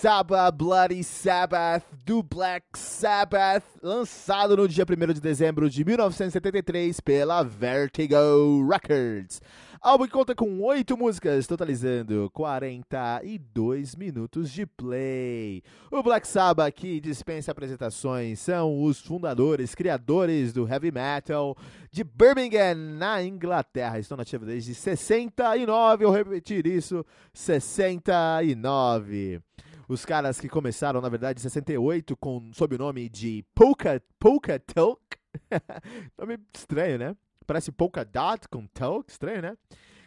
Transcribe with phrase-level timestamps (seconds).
[0.00, 7.42] Sabbath Bloody Sabbath do Black Sabbath, lançado no dia 1 de dezembro de 1973 pela
[7.42, 8.16] Vertigo
[8.66, 9.42] Records.
[9.78, 15.62] Álbum que conta com oito músicas, totalizando 42 minutos de play.
[15.90, 21.54] O Black Sabbath, que dispensa apresentações, são os fundadores, criadores do heavy metal
[21.92, 23.98] de Birmingham, na Inglaterra.
[23.98, 29.42] Estão nativos desde 69, eu repetir isso, 69.
[29.90, 34.56] Os caras que começaram, na verdade, em 68 com, sob o nome de Polka, Polka
[34.60, 35.02] Talk.
[36.16, 37.16] nome estranho, né?
[37.44, 39.56] Parece Polka Dot com Talk, estranho, né?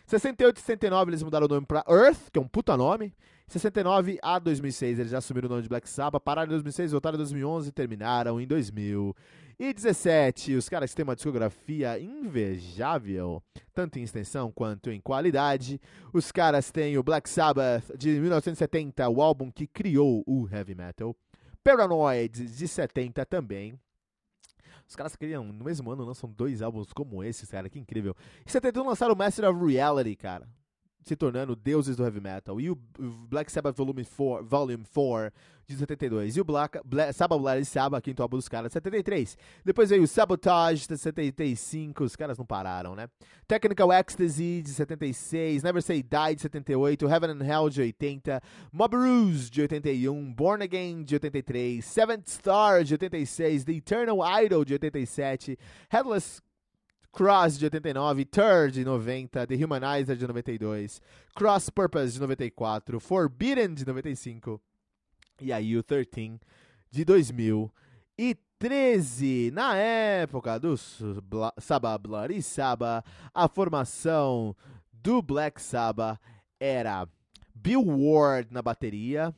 [0.07, 3.13] 68 e 69 eles mudaram o nome para Earth, que é um puta nome.
[3.47, 7.15] 69 a 2006 eles já assumiram o nome de Black Sabbath, pararam em 2006, voltaram
[7.15, 9.15] em 2011 e terminaram em 2000.
[9.59, 13.43] E 17, os caras têm uma discografia invejável,
[13.73, 15.79] tanto em extensão quanto em qualidade.
[16.11, 21.15] Os caras têm o Black Sabbath de 1970, o álbum que criou o heavy metal.
[21.63, 23.79] Paranoid de 70 também.
[24.87, 28.15] Os caras criam, no mesmo ano, lançam dois álbuns como esses, cara, que incrível.
[28.45, 30.47] Em 71 lançaram o Master of Reality, cara
[31.05, 32.59] se tornando deuses do heavy metal.
[32.59, 32.75] E o
[33.27, 35.31] Black Sabbath Volume 4, Volume 4
[35.67, 36.37] de 72.
[36.37, 39.37] E o Black, Black Sabbath Bloody Sabbath, quinto álbum dos caras, de 73.
[39.63, 43.07] Depois veio o Sabotage de 75, os caras não pararam, né?
[43.47, 48.41] Technical Ecstasy de 76, Never Say Die de 78, Heaven and Hell de 80,
[48.71, 54.65] Mob Ruse de 81, Born Again de 83, Seventh Star de 86, The Eternal Idol
[54.65, 55.57] de 87,
[55.89, 56.41] Headless
[57.13, 60.99] Cross de 89, Third de 90, The Humanizer de 92,
[61.35, 64.59] Cross Purpose de 94, Forbidden de 95
[65.39, 66.39] e aí o 13
[66.89, 69.51] de 2013.
[69.53, 70.75] Na época do
[71.59, 74.55] Sabbath Bloody Sabbath, a formação
[74.91, 76.19] do Black Sabbath
[76.59, 77.07] era
[77.53, 79.31] Bill Ward na bateria,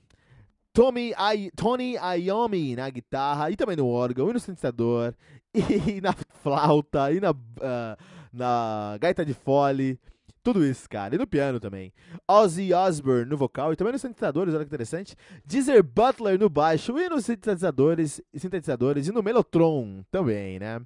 [0.72, 5.14] Tommy I, Tony Iommi na guitarra e também no órgão e no sintetizador
[5.56, 7.98] e na flauta e na, uh,
[8.32, 10.00] na gaita de fole.
[10.44, 11.16] Tudo isso, cara.
[11.16, 11.92] E no piano também.
[12.28, 15.16] Ozzy Osbourne no vocal e também nos sintetizadores, olha que interessante.
[15.44, 20.80] Deezer Butler no baixo e nos sintetizadores, sintetizadores e no Melotron também, né?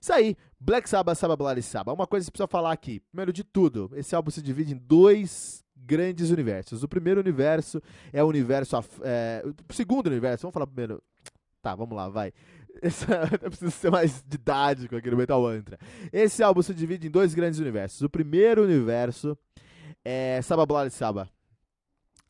[0.00, 1.94] Isso aí, Black Sabbath, Sabbath Bloody Sabbath.
[1.94, 3.00] Uma coisa que precisa falar aqui.
[3.10, 6.82] Primeiro de tudo, esse álbum se divide em dois grandes universos.
[6.82, 7.82] O primeiro universo
[8.12, 8.76] é o universo.
[9.02, 11.02] É, o segundo universo, vamos falar primeiro.
[11.60, 12.32] Tá, vamos lá, vai.
[12.82, 13.04] Esse,
[13.42, 15.78] eu preciso ser mais didático aqui no Metal Mantra.
[16.12, 18.02] Esse álbum se divide em dois grandes universos.
[18.02, 19.36] O primeiro universo
[20.04, 21.28] é Saba Bloody Saba.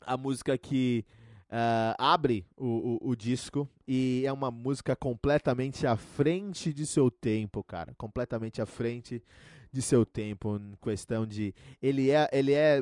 [0.01, 1.05] A música que
[1.51, 7.11] uh, abre o, o, o, disco e é uma música completamente à frente de seu
[7.11, 7.93] tempo, cara.
[7.97, 9.23] Completamente à frente
[9.71, 12.81] de seu tempo, em questão de ele é ele é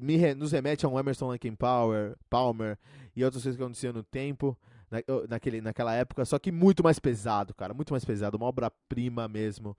[0.00, 2.78] me, nos remete a um Emerson Lake Power, Palmer
[3.16, 4.56] e outras coisas que aconteciam no tempo
[4.94, 9.26] na, naquele, naquela época, só que muito mais pesado, cara, muito mais pesado, uma obra-prima
[9.26, 9.76] mesmo.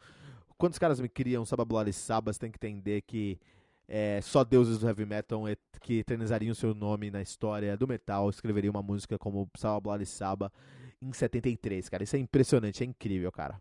[0.58, 3.40] Quando os caras me criam Sabablar e Sabas, tem que entender que
[3.88, 5.44] é, só deuses do heavy metal
[5.82, 10.52] que eternizariam seu nome na história do metal escreveriam uma música como Sabablar e Saba
[11.02, 12.04] em 73, cara.
[12.04, 13.60] Isso é impressionante, é incrível, cara.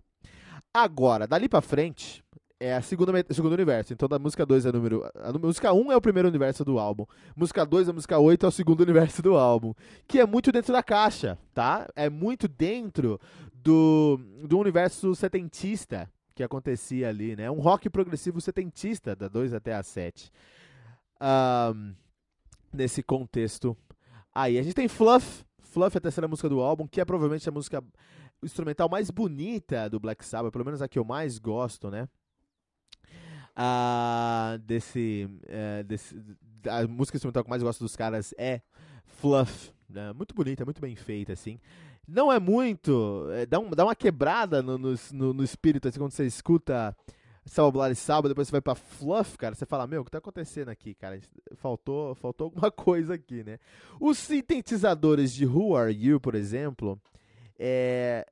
[0.73, 2.25] Agora, dali pra frente,
[2.65, 3.93] é a segunda, segundo universo.
[3.93, 5.05] Então, da música 2 é número.
[5.17, 7.05] A música 1 um é o primeiro universo do álbum.
[7.37, 9.75] Música 2 a música 8 é o segundo universo do álbum.
[10.09, 11.87] Que é muito dentro da caixa, tá?
[11.95, 13.21] É muito dentro
[13.53, 14.19] do,
[14.49, 17.51] do universo setentista que acontecia ali, né?
[17.51, 20.33] Um rock progressivo setentista, da 2 até a 7.
[21.21, 21.95] Um,
[22.73, 23.77] nesse contexto
[24.35, 24.59] aí.
[24.59, 27.53] A gente tem Fluff, Fluff é a terceira música do álbum, que é provavelmente a
[27.53, 27.85] música
[28.43, 32.09] instrumental mais bonita do Black Sabbath, pelo menos a que eu mais gosto, né?
[33.57, 36.21] Ah, desse, é, desse,
[36.69, 38.61] a música instrumental que eu mais gosto dos caras é
[39.05, 40.13] Fluff, né?
[40.13, 41.61] muito bonita, muito bem feita, assim.
[42.07, 46.11] Não é muito, é, dá, um, dá uma quebrada no, no, no espírito, assim, quando
[46.11, 46.95] você escuta
[47.47, 50.19] Salva e Sábado, depois você vai pra Fluff, cara, você fala, meu, o que tá
[50.19, 51.21] acontecendo aqui, cara?
[51.57, 53.59] Faltou, faltou alguma coisa aqui, né?
[54.01, 57.01] Os sintetizadores de Who Are You, por exemplo,
[57.59, 58.27] é,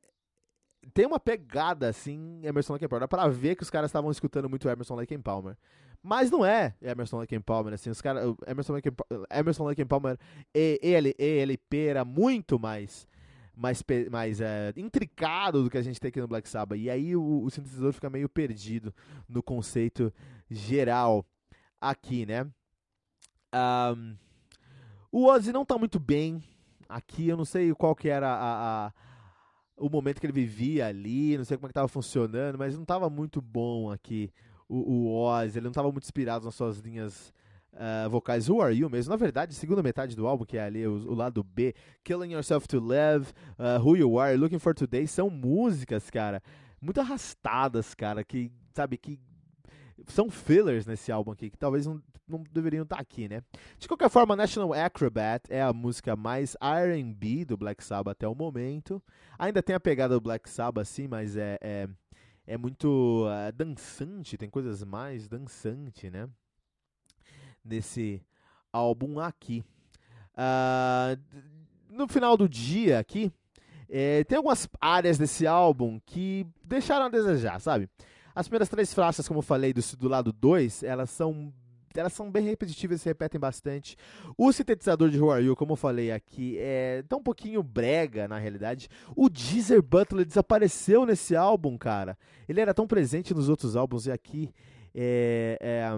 [0.93, 3.09] tem uma pegada assim, Emerson Lake Palmer.
[3.09, 5.57] Dá pra ver que os caras estavam escutando muito Emerson Lake Palmer.
[6.03, 8.35] Mas não é Emerson Lake Palmer, assim, os caras.
[8.47, 8.91] Emerson Lake,
[9.31, 10.19] Emerson Lake Palmer
[10.55, 13.07] e ELP era muito mais
[13.55, 16.79] mais, mais é, intricado do que a gente tem aqui no Black Sabbath.
[16.79, 18.95] E aí o, o sintetizador fica meio perdido
[19.29, 20.13] no conceito
[20.51, 21.25] geral
[21.81, 22.47] aqui, né?
[23.55, 24.17] Um,
[25.11, 26.43] o Ozzy não tá muito bem
[26.89, 28.93] aqui, eu não sei qual que era a, a
[29.83, 32.85] o momento que ele vivia ali, não sei como é que tava funcionando, mas não
[32.85, 34.31] tava muito bom aqui
[34.69, 37.33] o, o Oz, ele não tava muito inspirado nas suas linhas
[37.75, 39.11] uh, vocais Who Are You mesmo.
[39.11, 42.67] Na verdade, segunda metade do álbum, que é ali o, o lado B, Killing Yourself
[42.69, 46.43] to Live, uh, Who You Are, Looking for Today, são músicas, cara,
[46.81, 49.21] muito arrastadas, cara, que, sabe, que
[50.07, 52.01] são fillers nesse álbum aqui, que talvez não,
[52.33, 53.43] não deveriam estar tá aqui, né?
[53.79, 58.35] De qualquer forma, National Acrobat é a música mais R&B do Black Sabbath até o
[58.35, 59.03] momento.
[59.39, 61.89] Ainda tem a pegada do Black Sabbath, sim, mas é, é,
[62.47, 66.29] é muito uh, dançante, tem coisas mais dançante, né?
[67.65, 68.23] Nesse
[68.73, 69.63] álbum aqui.
[70.33, 71.21] Uh,
[71.89, 73.31] no final do dia aqui,
[73.89, 77.89] é, tem algumas áreas desse álbum que deixaram a desejar, sabe?
[78.35, 81.53] As primeiras três faixas, como eu falei, do, do lado 2, elas são
[82.01, 83.97] elas são bem repetitivas, se repetem bastante.
[84.37, 88.29] O sintetizador de Who Are You, como eu falei aqui, é tá um pouquinho brega,
[88.29, 88.89] na realidade.
[89.17, 92.17] O Deezer Butler desapareceu nesse álbum, cara.
[92.49, 94.51] Ele era tão presente nos outros álbuns e aqui
[94.95, 95.89] é, é,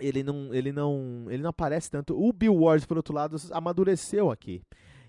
[0.00, 2.18] ele, não, ele, não, ele não aparece tanto.
[2.18, 4.62] O Bill Ward, por outro lado, amadureceu aqui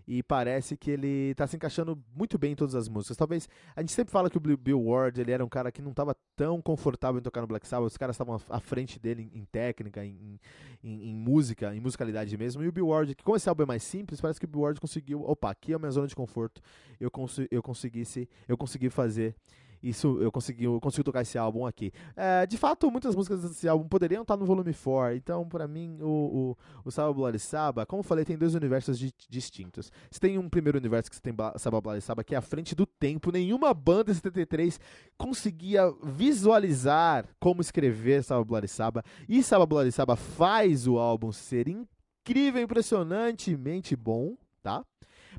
[0.07, 3.18] e parece que ele está se encaixando muito bem em todas as músicas.
[3.18, 5.92] Talvez a gente sempre fala que o Bill Ward ele era um cara que não
[5.92, 9.39] estava tão confortável em tocar no Black Sabbath, os caras estavam à frente dele em,
[9.39, 10.39] em técnica, em,
[10.81, 12.63] em, em, música, em musicalidade mesmo.
[12.63, 14.62] E o Bill Ward, que como esse álbum é mais simples, parece que o Bill
[14.62, 16.62] Ward conseguiu, opa, aqui é a minha zona de conforto.
[17.00, 19.36] Eu, cons eu conseguisse, eu consegui fazer
[19.81, 21.91] isso eu consegui, eu consigo tocar esse álbum aqui.
[22.15, 25.15] É, de fato, muitas músicas desse álbum poderiam estar no volume 4.
[25.15, 28.97] Então, para mim, o, o, o Saba Bloody Saba, como eu falei, tem dois universos
[28.97, 29.91] di distintos.
[30.09, 32.75] Você tem um primeiro universo que você tem Saba Bloody Saba, que é à frente
[32.75, 33.31] do tempo.
[33.31, 34.79] Nenhuma banda em 73
[35.18, 39.03] conseguia visualizar como escrever Saba Bloody Saba.
[39.27, 44.83] E Saba Bloody Saba faz o álbum ser incrível, impressionantemente bom, tá?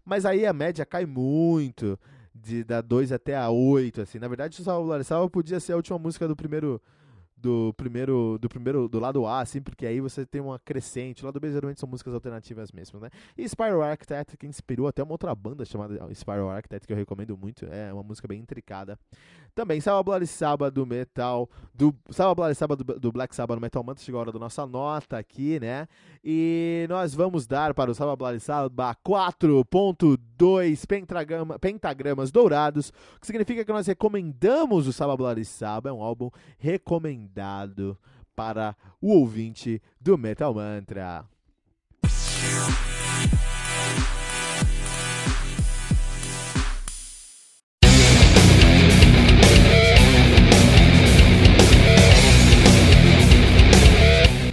[0.04, 1.98] Mas aí a média cai muito
[2.42, 4.18] de da 2 até a 8, assim.
[4.18, 6.80] Na verdade, o Salva Salva podia ser a última música do primeiro
[7.40, 11.22] do primeiro do primeiro do lado A, assim, porque aí você tem uma crescente.
[11.22, 13.10] O lado B geralmente são músicas alternativas mesmo, né?
[13.36, 17.36] E Spiral Architect, que inspirou até uma outra banda chamada Spiral Architect, que eu recomendo
[17.36, 17.64] muito.
[17.66, 18.98] É uma música bem intricada.
[19.58, 23.82] Também Salva Bloody Sabbath do metal, do Salva Bloody Sabbath do, Black Sabbath no Metal
[23.82, 25.88] Mantra, chegou a hora da nossa nota aqui, né?
[26.22, 33.26] E nós vamos dar para o Salva Bloody Sabbath 4.2 pentagrama, pentagramas dourados, o que
[33.26, 37.98] significa que nós recomendamos o Salva Bloody Sabbath, é um álbum recomendado
[38.36, 41.24] para o ouvinte do Metal Mantra.